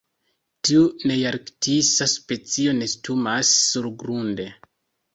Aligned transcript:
Tiu 0.69 0.85
nearktisa 1.11 2.09
specio 2.15 2.75
nestumas 2.81 3.55
surgrunde. 3.71 4.53